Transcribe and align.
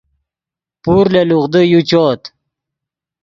پور 0.83 1.05
لے 1.13 1.21
لوغدو 1.29 1.61
یو 1.71 1.81
چؤت 1.89 2.21